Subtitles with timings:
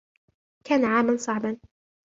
[0.65, 1.57] كان عاما صعبا